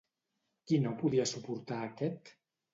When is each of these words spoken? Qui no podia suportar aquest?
Qui 0.71 0.79
no 0.87 0.95
podia 1.03 1.29
suportar 1.35 1.81
aquest? 1.93 2.37